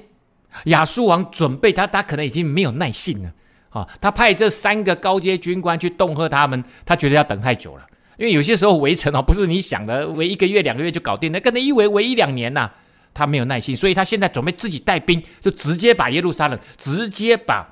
[0.65, 3.31] 亚述王准备他，他可能已经没有耐性了。
[3.69, 7.85] 啊，他派这三个高阶军官去恫吓他们，他觉得要等太久了，
[8.17, 12.71] 因为有些时候围城哦，不是你想的围一个月两个月就搞定，那可能一围围一两年呐，
[13.13, 17.67] 他没有耐心，所以他现在准备自己带兵，就直接把耶路撒冷，直接把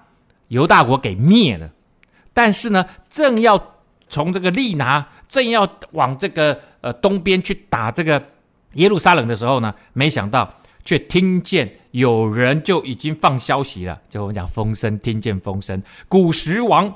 [0.50, 1.70] 犹大国给灭了。
[2.34, 3.76] 但是呢，正要
[4.10, 8.22] 从这个利拿，正要往这个呃东边去打这个
[8.74, 10.54] 耶路撒冷的时候呢，没想到。
[10.86, 16.94] 却听见有人就已经放消息了，就我们讲风声，听见风声，古时王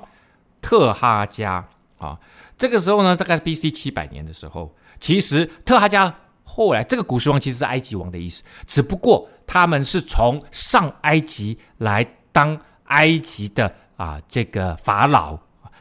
[0.61, 1.65] 特哈加
[1.97, 2.19] 啊，
[2.57, 3.71] 这个时候呢，大概 B.C.
[3.71, 15.37] 七百年的时候，其实特哈加后来这个古时王其实是埃及王的意思，只不过他们是从上埃及来当埃及的啊这个法老，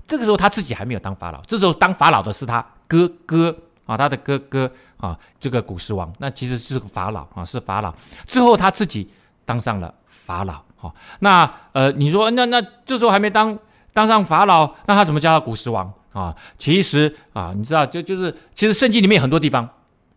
[0.09, 3.57] 这个时候他自己还没有当法老，这时候当法老的是他哥哥。
[3.87, 7.95] 啊，他的哥哥啊，这个古时王，那其实是个法老啊，是法老。
[8.27, 9.09] 之后他自己
[9.45, 10.61] 当上了法老。
[10.77, 13.57] 哈，那呃，你说那那这时候还没当
[13.93, 16.35] 当上法老，那他怎么叫他古时王啊？
[16.59, 19.69] 其实啊，你知道，就就是其实圣经里面很多地方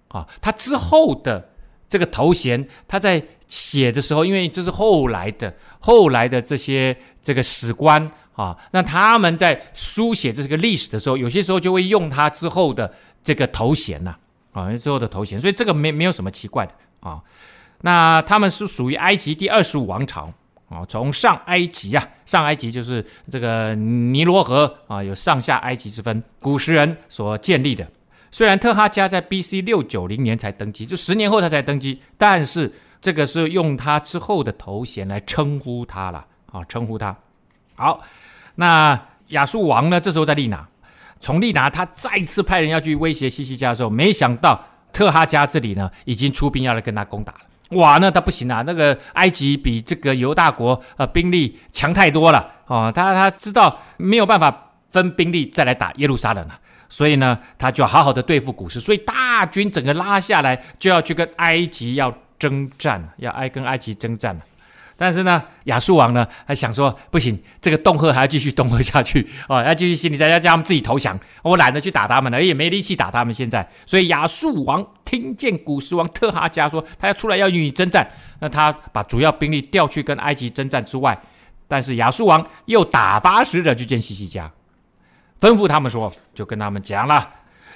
[0.08, 1.49] 啊，他之后的
[1.90, 12.94] 这个头衔，他在写的时候，因为这是后来的后来的这些这个史官啊，那他们在书写这个历史的时候，有些时候就会用他之后的。
[13.22, 14.16] 这个头衔呐，
[14.54, 17.22] 啊，之后的头衔，所以这个没没有什么奇怪的啊。
[17.82, 20.32] 那他们是属于埃及第二十五王朝
[20.70, 27.86] 啊，从上埃及啊，上埃及就是这个尼罗河啊，有上下埃及之分，古时人所建立的。
[28.32, 29.62] 虽然特哈加在 B.C.
[29.62, 37.16] 六九零年才登基，就十年后他才登基，但是这个是用他之后的头衔来称呼他了啊，称呼他。
[37.76, 38.02] 好，
[38.56, 40.68] 那亚述王呢，这时候在利拿。
[41.22, 44.64] 从利拿，他再次派人要去威胁西西家的时候，没想到
[44.94, 47.40] 特哈加这里呢，已经出兵要来跟他攻打了。
[47.78, 48.64] 哇，那他不行啊！
[48.66, 52.92] 那个埃及比这个犹大国呃兵力强太多了哦。
[52.96, 64.40] 他他知道没有办法分兵力再来打耶路撒冷了，所以呢，他就好好的对付古实，所以大军整个拉下来，就要去跟埃及要征战，要挨跟埃及征战。
[65.02, 71.18] 但是呢，亚述王呢还想说不行，这个恫吓还要继续恫吓下去哦，要继续心里在要叫他们自己投降。
[71.42, 73.34] 我懒得去打他们了，也没力气打他们。
[73.34, 78.06] 现在，所以亚述王听见古实王特哈加说他要出来要与你征战，
[78.42, 81.18] 那他把主要兵力调去跟埃及征战之外，
[81.66, 84.52] 但是亚述王又打发使者去见西西家，
[85.40, 87.30] 吩咐他们说，就跟他们讲了，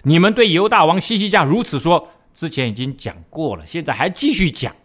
[0.03, 4.75] 你们对犹大王西西家如此说，之前已经讲过了，现在还继续讲。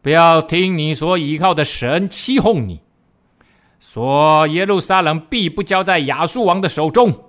[0.00, 2.80] 不要听你所倚靠的神欺哄你，
[3.80, 7.24] 说耶路撒冷必不交在亚述王的手中。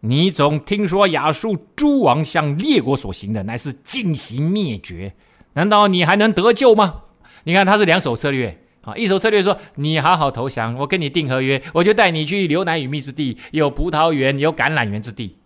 [0.00, 5.14] 你总听说亚述诸王向列国所行的乃是尽行灭绝，
[5.52, 7.02] 难道你还能得救吗？
[7.44, 15.36] 你看他是两手策略啊，一手策略说你好好投降，我跟你订合约，我就带你去牛奶与蜜之地，有葡萄园，有橄榄园之地。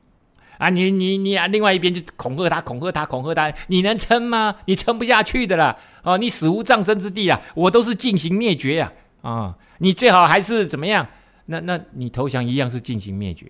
[0.59, 1.47] 啊，你你你啊！
[1.47, 4.57] 另外一边就恐吓他，恐吓他，恐吓他，你能撑吗？
[4.65, 5.77] 你撑不下去的啦！
[6.03, 7.41] 哦，你死无葬身之地啊！
[7.55, 8.93] 我都是进行灭绝呀！
[9.23, 11.07] 啊、你最好还是怎么样？
[11.47, 13.47] 那那你投降一样是进行灭绝，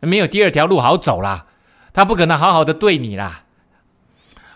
[0.00, 1.46] 没有第二条路好走啦。
[1.92, 3.44] 他不可能好好的对你啦。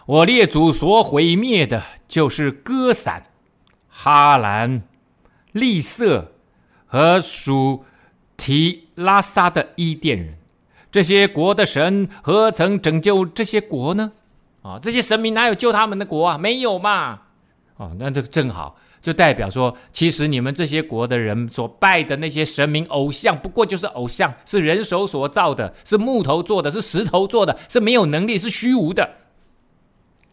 [0.07, 3.23] 我列祖所毁灭的就是歌散、
[4.01, 4.81] 哈兰、
[5.51, 6.31] 利色
[6.87, 7.85] 和属
[8.37, 10.39] 提拉撒的伊甸人。
[10.93, 14.13] 这些国的神何曾拯救这些国呢？
[14.63, 16.39] 啊，这些神明哪有救他们的国啊？
[16.39, 17.23] 没有嘛！
[17.77, 29.11] 哦，那这个正好，就代表说，其实你们这些国的人所拜的那些神明偶像，不过就是偶像，是人手所造的，是木头做的，是石头做的，是没有能力，是虚无的。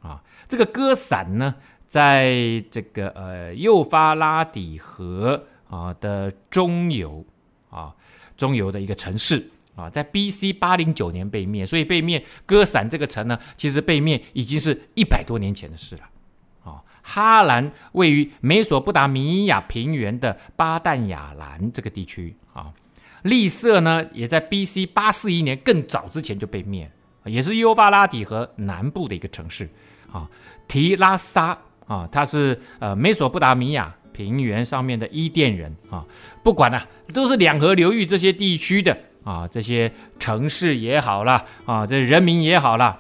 [0.04, 1.56] 啊，这个歌散呢，
[1.88, 7.24] 在这个呃幼发拉底河啊的中游
[7.70, 7.96] 啊
[8.36, 10.52] 中游的一个城市啊，在 B.C.
[10.54, 16.02] 八零九年被灭，所以被灭哥散这个城呢，其实被灭已经是一百多年前的事了
[16.64, 16.82] 啊。
[17.02, 22.74] 哈兰位于美索不达米亚平原的巴旦亚兰这个地区啊，
[23.24, 24.86] 利色呢也在 B.C.
[24.88, 26.92] 八四一年更早之前就被灭，
[27.26, 29.70] 也是幼发拉底河南部的一个城市
[30.12, 30.30] 啊，
[30.68, 31.60] 提拉萨。
[31.88, 36.06] 啊，他是呃美索不达米亚平原上面的伊甸人啊，
[36.44, 42.98] 不管了、都是两河流域这些地区的啊，这些城市也好啦，啊，这人民也好啦，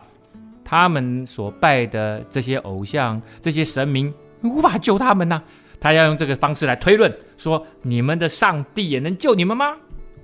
[0.63, 5.41] 他们所拜的这些偶像、这些神明无法救他们呐、
[5.80, 9.78] 他要用这个方式来推论，说你们的上帝也能救你们吗？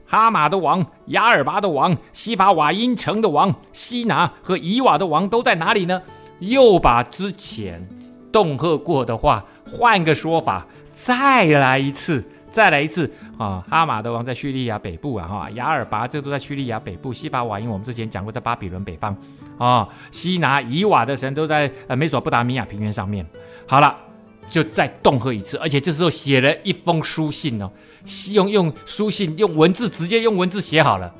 [0.05, 6.01] 哈马的王、亚尔拔的王、西法瓦因城的王、西拿和伊瓦的王都在哪里呢？
[6.39, 7.87] 又把之前。
[8.31, 13.63] 恫吓过的话，换个说法，再来一次，再来一次啊！
[13.69, 19.15] 哈马德王在叙利亚北部啊，哈，雅尔拔这都在叙利亚北部，西法瓦因我们之前讲过，在巴比伦北方
[19.57, 23.25] 啊，西拿以瓦的神都在呃美索不达米亚平原上面。
[23.67, 23.95] 好了，
[24.49, 27.71] 就再恫吓一次，而且这时候写了一封书信哦，
[28.31, 31.13] 用用书信用文字直接用文字写好了，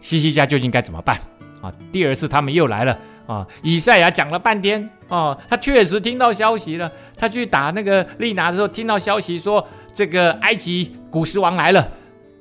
[0.00, 1.20] 西西家究竟该怎么办
[1.60, 1.72] 啊？
[1.92, 2.98] 第二次他们又来了。
[3.26, 6.90] 啊，以赛亚讲了半天哦，他确实听到消息了。
[7.16, 11.88] 他去打那个利拿的时候，听到消息说这个埃及古时王来了，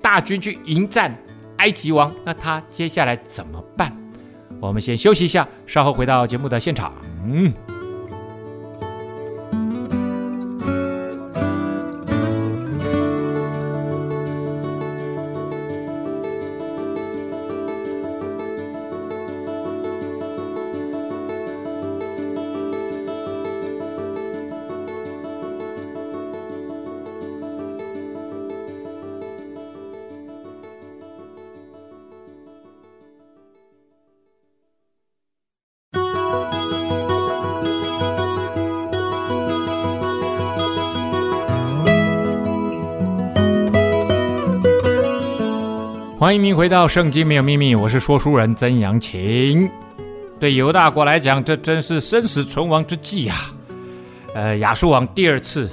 [0.02, 1.16] 大军去迎战
[1.58, 2.12] 埃及王。
[2.26, 3.96] 那他接下来怎么办？
[4.60, 6.94] 我们先休息一下，稍后回到节目的现场。
[7.26, 7.54] 嗯。
[46.22, 49.68] 欢迎您回到《圣经没有秘密》，我是说书人曾阳晴。
[50.40, 53.36] 对犹大国来讲，这真是生死存亡之际呀！
[54.36, 55.68] 呃，亚述王第二次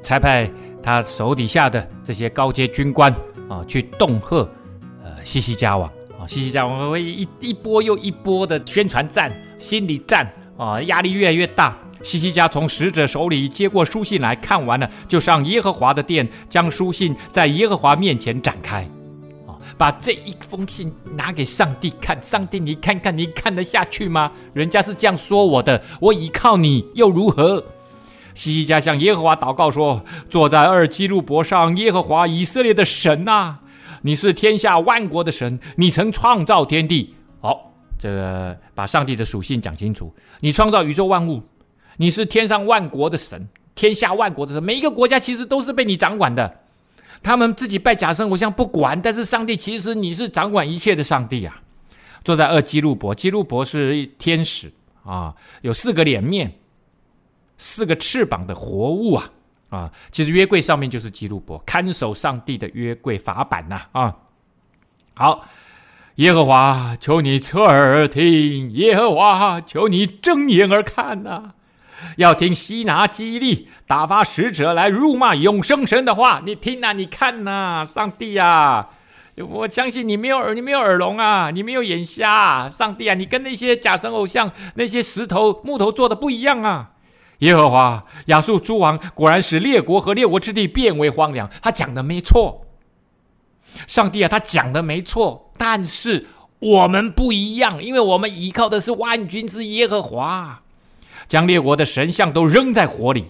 [0.00, 0.48] 才派
[0.80, 3.12] 他手底下的这些高阶军官
[3.48, 4.48] 啊，去恫吓
[5.02, 11.76] 呃西西家王啊，西西家王会一一波又一波的宣传战、心理战啊，压力越来越大。
[12.04, 18.88] 西西家从使者手里接过书信来看完了，就上耶和华的殿，将书信在耶和华面前展开。
[19.78, 24.32] 把这一封信拿给上帝看，上帝，你看看，你看得下去吗？
[24.52, 27.64] 人家是这样说我的，我倚靠你又如何？
[28.34, 33.60] 西西家向耶和华祷告说：“坐在二基路伯上，耶和华以色列的神呐、啊，
[34.02, 37.14] 你是天下万国的神，你曾创造天地。
[37.40, 40.12] 好，这个把上帝的属性讲清楚。
[40.40, 41.42] 你创造宇宙万物，
[41.96, 46.52] 你是天上万国的神，天下万国的神，每一个国家其实都是被你掌管的。”
[47.22, 51.62] 他们自己拜假神偶像不管，但是上帝其实你是掌管一切的上帝啊！
[52.24, 54.72] 坐在二基路伯，基路伯是天使
[55.04, 56.58] 啊，有四个脸面、
[57.56, 59.30] 四个翅膀的活物啊
[59.70, 59.92] 啊！
[60.10, 64.16] 其实约柜上面就是基路伯，看守上帝的约柜法版呐啊！
[65.14, 65.46] 好，
[66.16, 71.54] 耶和华，求你侧耳听；耶和华，求你睁眼而看呐、啊！
[72.16, 78.88] 要听西拿基立打发使者来辱骂永生神的话，你听呐、你看呐、上帝啊，
[79.36, 86.90] 我相信你没有耳，你没有耳聋啊，你没有眼瞎、啊，上帝啊，你跟那些假神偶像、那些石头、木头做的不一样啊。
[87.38, 92.66] 耶和华亚述诸王果然使列国和列国之地变为荒凉，他讲的没错。
[93.86, 96.26] 上帝啊，他讲的没错，但是
[96.58, 100.62] 我们不一样，因为我们依靠的是万军之耶和华。
[101.28, 103.26] 将列国的神像都扔在火里，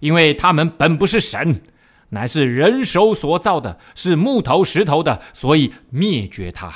[0.00, 1.62] 因为他们本不是神，
[2.10, 6.72] 乃是人手所造的，是木头石头的，所以灭绝他。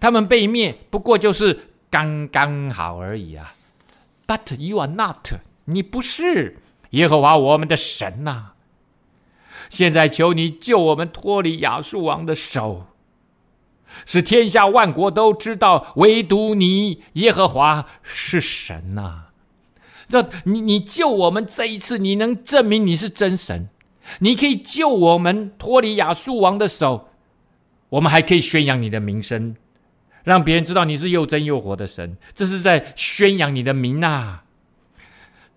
[0.00, 3.54] 他们被灭，不过就是刚刚好而已啊。
[4.26, 5.28] But you are not，
[5.66, 6.58] 你不是
[6.90, 8.48] 耶和华我们的神呐、啊。
[9.68, 12.86] 现在求你救我们脱离亚述王的手，
[14.04, 19.26] 使天下万国都知道，唯独你耶和华是神呐、
[20.08, 23.68] 这你你救我们这一次，你能证明你是真神？
[24.18, 27.08] 你可以救我们脱离亚述王的手，
[27.88, 29.54] 我们还可以宣扬你的名声，
[30.24, 32.16] 让别人知道你是又真又活的神。
[32.34, 34.40] 这是在宣扬你的名呐、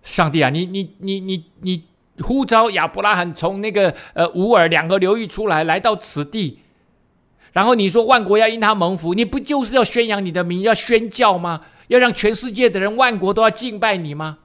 [0.04, 1.84] 上帝啊，你你你你你
[2.22, 6.60] 呼召亚伯拉罕从那个呃乌尔两个流域出来，来到此地，
[7.56, 11.62] 然后你说万国要因他蒙福，你不就是要宣扬你的名，要宣教吗？
[11.88, 14.40] 要让全世界的人万国都要敬拜你吗？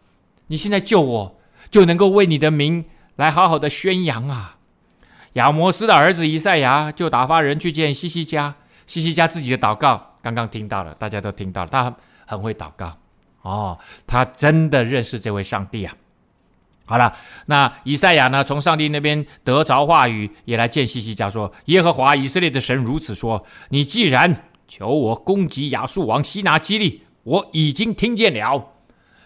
[0.46, 1.40] 你现在救我，
[1.72, 2.84] 就能够为你的名
[3.16, 4.58] 来好好的宣扬啊！
[5.32, 8.54] 亚摩斯的儿子以赛亚就打发人去见西西家，
[8.86, 11.92] 西西家自己的祷告刚刚听到了，大家都听到了，他
[12.26, 12.96] 很会祷告。
[13.42, 15.92] 哦，他真的认识这位上帝啊！
[16.90, 17.16] 好了，
[17.46, 28.72] 那以赛亚呢，从上帝那边得着话语，也来见西西家说：“耶和华以色列的神如此说：你既然求我攻击亚述王西拿基立，我已经听见了。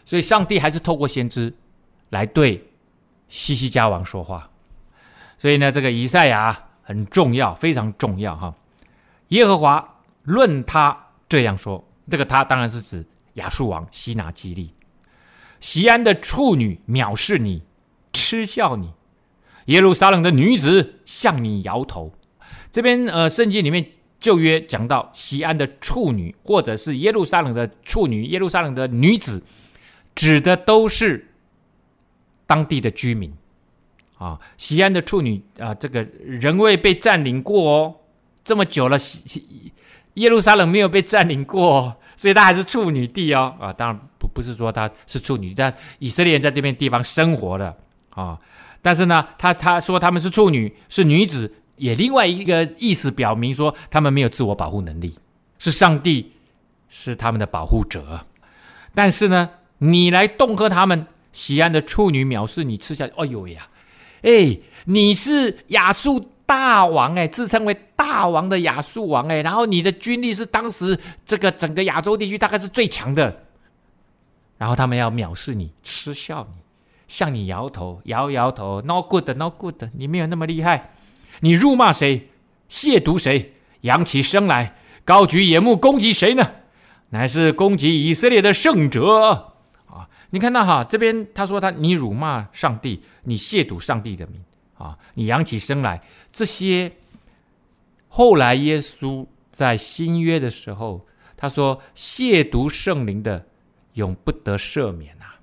[0.04, 1.50] 所以，上帝还是透过先知
[2.10, 2.62] 来对
[3.30, 4.50] 西西家王说话。
[5.38, 8.54] 所以呢，这个以赛亚很重要，非常重要哈。
[9.28, 10.94] 耶和华论他
[11.28, 13.02] 这样说，这个他当然是指。”
[13.34, 14.72] 亚述王西拿基立，
[15.64, 17.62] 西安的处女藐视你，
[18.12, 18.88] 嗤笑你；
[19.64, 22.12] 耶路撒冷的女子向你摇头。
[22.70, 23.86] 这边呃，圣经里面
[24.20, 29.42] 旧约讲到西安的处女，或者是耶路撒冷的处女、耶路撒冷的女子，
[30.14, 31.32] 指的都是
[32.46, 33.32] 当地的居民
[34.18, 34.38] 啊。
[34.58, 37.96] 西安的处女啊，这个仍未被占领过哦，
[38.44, 38.98] 这么久了，
[40.14, 41.96] 耶路撒冷没有被占领过哦。
[42.16, 44.00] 所以她还是处女地哦，啊，当然
[44.34, 47.74] 不是说他是处女，但以色列人在这边地方生活的
[48.10, 48.38] 啊。
[48.82, 55.16] 但是呢，他他说他们是处女，是女子，也另外一个意思表明说他们没有自我保护能力，
[55.58, 56.32] 是上帝
[56.88, 58.26] 是他们的保护者。
[58.92, 63.68] 但是呢，你来恫吓他们，西安的处女藐视你，吃下去，哎呦呀，
[64.22, 66.30] 哎，你是亚述。
[66.46, 73.43] 大王哎，自称为大王的亚述王哎，然后你的军力是当时这个整个亚洲地区大概是最强的，
[74.58, 76.60] 然后他们要藐视你，嗤笑你，
[77.08, 80.94] 向你摇头，摇摇头，no good，no good，你没有那么厉害，
[81.40, 82.28] 你辱骂谁，
[82.68, 86.52] 亵渎谁，扬起声来，高举眼目攻击谁呢？
[87.10, 89.52] 乃是攻击以色列的圣者
[89.86, 90.08] 啊！
[90.30, 94.42] 你看到哈，这边他说他你辱骂上帝，你亵渎上帝的名。
[94.76, 94.98] 啊！
[95.14, 96.02] 你扬起声来，
[96.32, 96.90] 这些
[98.08, 103.46] 后来耶稣在新约的时候，他说亵渎圣灵的
[103.94, 105.34] 永不得赦免啊！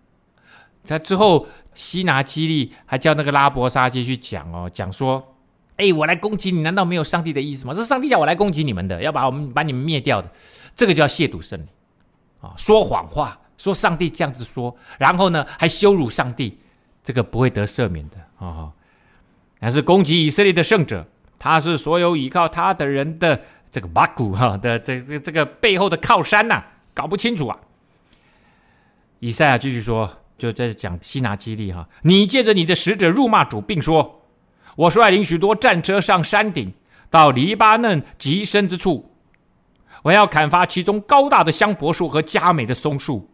[0.84, 5.36] 在之后，西拿基利还叫那个拉伯沙基去讲哦，讲说：
[5.78, 7.74] 哎，我来攻击你，难道没有上帝的意思吗？
[7.74, 10.30] 是上帝叫我来攻击你们的，要把我们把你们灭掉的，
[10.76, 11.68] 这个叫亵渎圣灵
[12.41, 12.54] 啊！
[12.58, 16.58] 说谎话，说上帝这样子说，然后呢还羞辱上帝，
[17.04, 18.72] 这个不会得赦免的啊！
[19.60, 21.06] 但是攻击以色列的圣者，
[21.38, 23.39] 他是所有依靠他的人的
[23.72, 27.58] 这个巴古哈的这这、这个背后的靠山呐、搞不清楚啊。
[29.22, 34.24] 以赛亚继续说，就在讲西拿基利哈，你借着你的使者辱骂主，并说：
[34.76, 36.74] 我率领许多战车上山顶，
[37.11, 39.11] 到黎巴嫩极深之处，
[40.01, 43.30] 我要砍伐其中高大的香柏树和佳美的松树，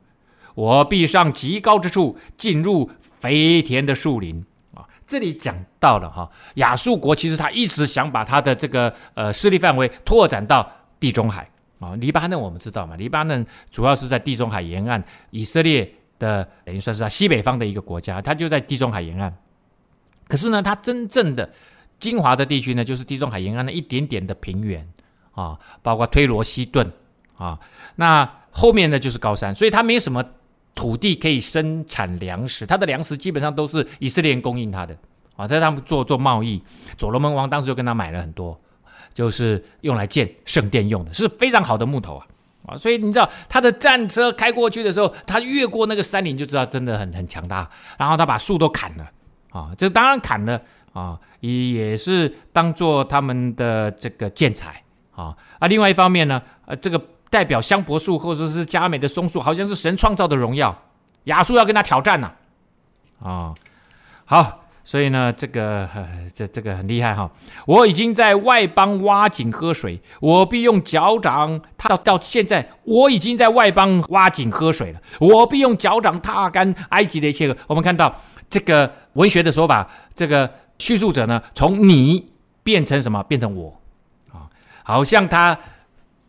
[0.56, 4.46] 我必上极高之处，进入肥田的树林。
[4.74, 10.70] 啊这里讲到了哈，亚述国其实他一直想把他的这个呃势力范围拓展到
[11.00, 11.50] 地中海
[11.80, 19.36] 啊，黎巴嫩我们知道嘛，黎巴嫩主要是在地中海沿岸，以色列的等于算是在西北方的一个国家，它就在地中海沿岸。
[20.28, 21.50] 可是呢，它真正的
[22.00, 24.88] 精华的地区呢，就是地中海沿岸的一点点的平原
[25.32, 26.92] 啊，包括推罗西顿
[27.38, 27.60] 啊，
[27.96, 30.24] 那后面呢就是高山，所以它没有什么。
[30.76, 34.96] 土地可以生产粮食，他的粮食基本上都是以色列人供应他的
[35.36, 36.62] 啊，在他们做做贸易，
[36.96, 38.56] 所罗门王当时就跟他买了很多，
[39.18, 42.28] 就是用来建圣殿用的，是非常好的木头啊
[42.68, 49.10] 啊，所以你知道他的战车开过去的时候，他越过那个山林就知道真的很很强大，然后他把树都砍了
[49.50, 50.62] 啊，这当然砍了
[50.94, 54.84] 啊，也也是当做他们的这个建材
[55.16, 57.02] 啊啊，另外一方面呢，呃这个。
[57.30, 60.74] 代表香柏树或者是佳美的松树，好像是神创造的荣耀。
[61.26, 62.32] 亚述要跟他挑战呢、
[63.20, 63.54] 啊，
[64.24, 67.30] 好，所以呢，这个、呃、这这个很厉害哈。
[67.66, 75.02] 我已经在外邦挖井喝水，我必用脚掌踏到到现在，我已经在外邦挖井喝水了。
[75.20, 77.58] 我必用脚掌踏干埃及的一切河。
[77.68, 78.16] 我们看到
[78.50, 79.86] 这个文学的说法，
[80.16, 82.32] 这个叙述者呢，从你
[82.64, 83.22] 变成什么？
[83.24, 83.78] 变成我
[84.32, 84.48] 啊、
[84.84, 85.60] 好像他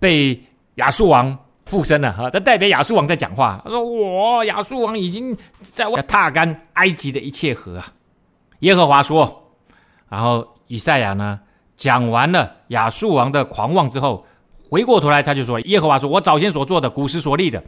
[0.01, 0.43] 被。
[0.79, 1.37] 亚述王
[1.67, 3.61] 附身了哈，他代表亚述王在讲话。
[3.65, 7.93] 他说：“我亚述王已经在外踏干埃及的一切河啊。”
[8.61, 9.53] 耶和华说。
[10.09, 11.41] 然后以赛亚呢
[11.77, 14.27] 讲完了亚述王的狂妄之后，
[14.71, 17.63] 回过头来他就说：“耶和华说，我早先所做的，古时所立的，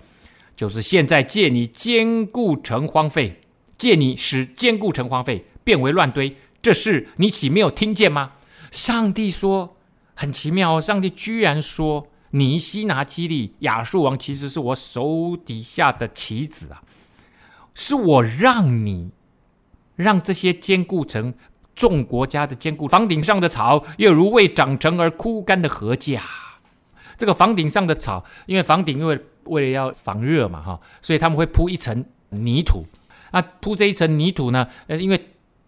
[0.56, 3.40] 就是现在借你坚固城荒废，
[3.78, 8.32] 借你使坚固城荒废，变为乱堆，这事你岂没有听见吗？
[8.70, 9.76] 上帝说，
[10.14, 16.82] 很奇妙哦，上帝居然说，你西拿基立亚述王其实是我手底下的棋子啊，
[17.74, 19.10] 是我让你
[20.00, 21.32] 让这些坚固城。
[21.72, 26.20] 众国家的坚固，房顶上的草又如未长成而枯干的禾稼。
[27.16, 32.84] 这个房顶上的草，因为房顶因为为了要防热嘛，哈，所以他们会铺一层泥土。
[33.30, 35.18] 那铺这一层泥土呢，呃，因为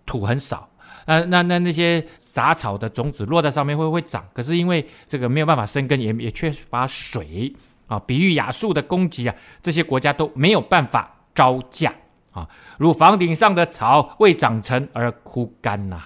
[0.04, 0.68] 土很少，
[1.06, 7.54] 呃，那那那些杂草的种子落在上面会会长，可是因为这个没有办法生根，也也缺乏水
[7.86, 7.98] 啊。
[8.00, 11.94] 比喻亚述的攻击啊，这些国家都没有办法招架。
[12.32, 16.02] 啊，如房顶上的草未长成而枯干呐！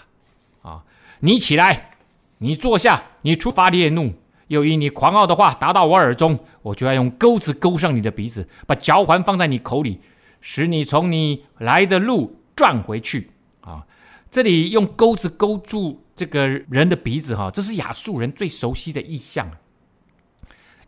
[0.63, 0.85] 啊，
[1.21, 1.91] 你起来，
[2.39, 4.13] 你坐下，你出发烈怒，
[4.49, 10.01] 又因你狂傲的话达到我耳中，我就要用钩子勾上你的鼻子，把嚼环放在你口里，
[10.41, 13.31] 使你从你来的路转回去。
[13.61, 13.87] 啊，
[14.31, 19.49] 这里用钩子勾住这个人的鼻子，哈，这是亚述人最熟悉的意象。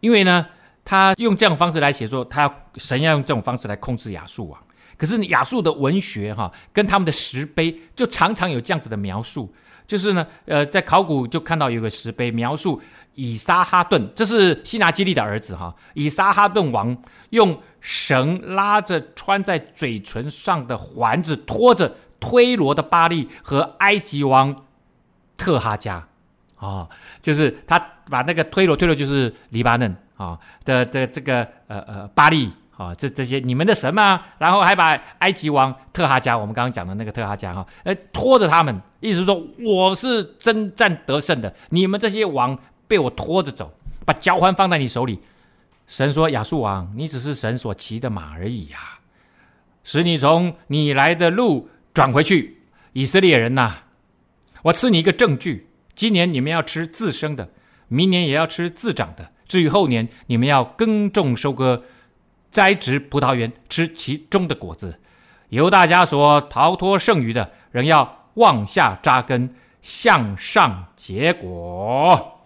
[0.00, 0.46] 因为呢，
[0.84, 4.60] 他用这种方式来写作，他神要用这种方式来控制亚述王。
[4.98, 9.54] 可是亚述的文学哈，跟他们的石碑就常常有这样子的描述，
[9.86, 12.82] 就是呢，呃，在考古就看到有个石碑描述
[13.14, 24.64] 以撒哈顿，这是希拿基利的儿子哈，以撒哈顿王用绳拉着穿在嘴唇上的环子，拖着推罗的巴利和埃及王
[25.36, 26.04] 特哈加，
[26.56, 26.88] 啊、
[27.20, 27.78] 就是他
[28.10, 32.50] 把那个推罗，推罗就是黎巴嫩啊的的这个呃呃巴利。
[32.78, 42.56] 啊，这这些你们的神嘛，然后还把埃及王特哈加，我们刚刚讲的那个特哈加哈，呃，拖着他们，意思说我是征战得胜的，你们这些王
[42.86, 43.74] 被我拖着走，
[44.06, 45.18] 把交换放在你手里。
[45.88, 48.78] 神说亚述王，你只是神所骑的马而已呀，
[49.82, 52.62] 使你从你来的路转回去。
[52.92, 53.74] 以色列人呐，
[54.62, 57.48] 我赐你一个证据，今年你们要吃自生的，
[57.88, 61.82] 明年也要吃自长的，至于后年，你们要耕种收割。
[62.58, 64.98] 栽植葡萄园，吃其中的果子。
[65.50, 72.40] 由大家所逃脱剩余的，仍要往下扎根，向上结果。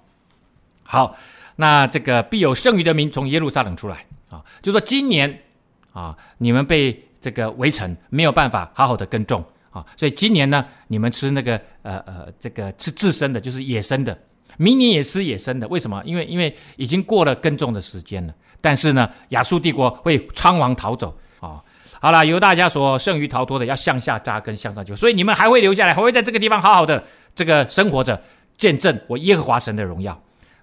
[0.83, 1.17] 好，
[1.57, 5.45] 那这个必有剩余的民从耶路撒冷出来啊，就说今年
[5.95, 14.15] 啊，你们被这个围城，没有办法好好的耕种啊，所以今年呢，你们吃那个呃呃，这个吃自身的，就是野生的。
[14.59, 16.03] 明年也吃野生的，为什么？
[16.05, 18.35] 因为因为已经过了耕种的时间了。
[18.63, 21.65] 但是呢，亚述帝国会仓皇逃走啊、哦！
[22.01, 27.05] 好了，由大家所剩余逃脱的，要向下扎根，向上就，所以你们还会留下来，还会在这个地方好好的
[27.35, 28.19] 这个生活着，
[28.57, 30.19] 见证我耶和华神的荣耀。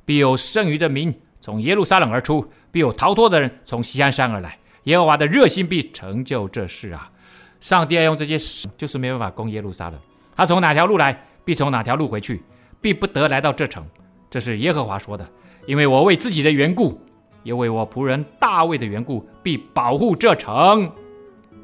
[0.06, 4.58] 必有剩余的民从耶路撒冷而出，必有逃脱的人从西安山而来。
[4.86, 7.12] 耶和华的热心必成就这事啊！
[7.60, 8.39] 上帝要用这些，
[8.78, 10.00] 就是没办法攻耶路撒冷。
[10.36, 12.41] 他从哪条路来，必从哪条路回去，
[12.82, 13.86] 必不得来到这城。
[14.30, 15.30] 这是耶和华说的，
[15.66, 17.00] 因为我为自己的缘故。
[17.44, 20.92] 也为我仆人大卫的缘故，必保护这城。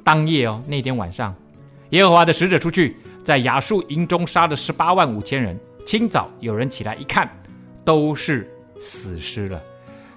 [0.03, 1.33] 当夜哦，那天晚上，
[1.89, 5.59] 耶和华的使者出去，在亚述营中杀了十八万五千人。
[5.85, 7.29] 清早有人起来一看，
[7.83, 9.61] 都是死尸了。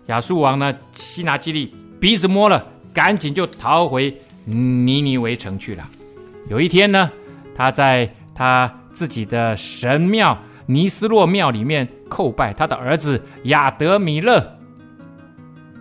[0.06, 5.86] 亚述王呢，西拿基立鼻子摸了，赶紧就逃回尼尼微城去了。
[6.48, 7.10] 有一天呢，
[7.54, 14.57] 他在他自己的神庙尼斯洛庙里面叩拜，他的儿子亚德米勒。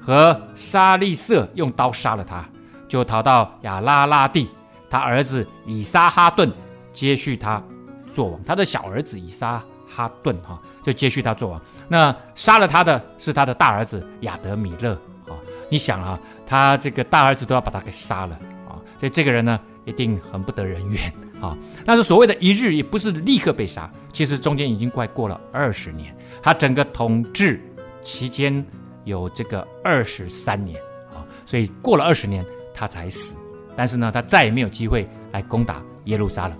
[0.08, 2.42] 和沙利色用刀杀了他，
[2.88, 4.48] 就逃到亚拉拉地。
[4.90, 6.50] 他儿子以撒哈顿
[6.94, 7.62] 接续他
[8.10, 11.62] 做王，他的小儿子以撒哈顿哈就接续他做王。
[11.90, 14.94] 那杀了他的是他的大儿子亚德米勒
[15.28, 15.36] 啊！
[15.70, 21.54] 你想啊，他这个大儿子都要把他给杀了啊，所以这个人呢一定很不得人缘啊。
[21.86, 27.62] 但是所谓的一日也不是立刻被杀，其实中间已经快过了二十年，他整个统治
[28.02, 28.66] 期间。
[29.08, 30.80] 有这个二十三年
[31.16, 33.36] 啊，所以过了二十年他才死。
[33.76, 36.58] 但是呢，他再也没有机会来攻打耶路撒冷。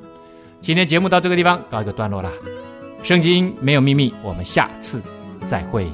[0.62, 2.32] 今天节目到这个地方告一个段落啦。
[3.04, 5.02] 圣经没有秘密，我们下次
[5.46, 5.88] 再会。